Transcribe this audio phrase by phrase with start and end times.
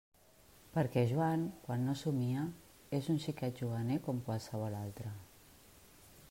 [0.77, 2.45] Perquè Joan, quan no somnia,
[3.01, 5.15] és un xiquet juganer com qualsevol altre.